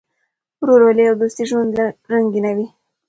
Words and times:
ورورولي 0.61 1.03
او 1.09 1.15
دوستي 1.21 1.43
ژوند 1.49 1.73
رنګینوي. 2.11 2.67